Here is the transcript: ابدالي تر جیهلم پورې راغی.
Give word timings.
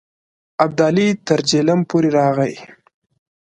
ابدالي 0.65 1.07
تر 1.27 1.39
جیهلم 1.49 1.79
پورې 1.89 2.09
راغی. 2.17 2.55